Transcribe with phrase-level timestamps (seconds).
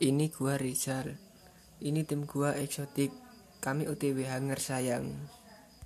[0.00, 1.12] Ini gua Rizal.
[1.82, 3.12] Ini tim gua eksotik.
[3.60, 5.12] Kami UTW Hanger sayang.